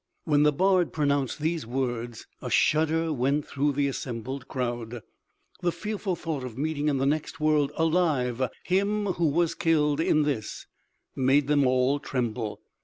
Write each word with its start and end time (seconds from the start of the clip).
_"When 0.23 0.41
the 0.41 0.51
bard 0.51 0.91
pronounced 0.93 1.37
these 1.39 1.63
words, 1.67 2.25
a 2.41 2.49
shudder 2.49 3.13
went 3.13 3.45
through 3.45 3.73
the 3.73 3.87
assembled 3.87 4.47
crowd. 4.47 5.03
The 5.61 5.71
fearful 5.71 6.15
thought 6.15 6.43
of 6.43 6.57
meeting 6.57 6.87
in 6.87 6.97
the 6.97 7.05
next 7.05 7.39
world 7.39 7.71
alive 7.77 8.41
him 8.63 9.05
who 9.05 9.27
was 9.27 9.53
killed 9.53 9.99
in 9.99 10.23
this 10.23 10.65
made 11.15 11.45
them 11.45 11.67
all 11.67 11.99
tremble. 11.99 12.61